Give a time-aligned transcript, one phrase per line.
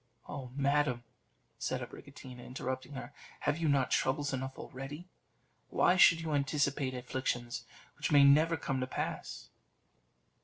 [0.27, 0.49] "Oh!
[0.55, 1.03] madam,"
[1.59, 5.07] said Abricotina, interrupting her, "have you not troubles enough already?
[5.69, 7.65] Why should you anticipate afflictions
[7.97, 9.49] which may never come to pass?"